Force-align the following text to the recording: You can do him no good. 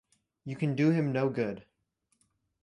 You 0.45 0.55
can 0.55 0.75
do 0.75 0.89
him 0.89 1.11
no 1.11 1.29
good. 1.29 1.63